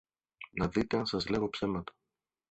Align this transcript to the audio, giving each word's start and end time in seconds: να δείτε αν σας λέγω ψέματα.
να 0.53 0.67
δείτε 0.67 0.97
αν 0.97 1.05
σας 1.05 1.27
λέγω 1.27 1.49
ψέματα. 1.49 1.93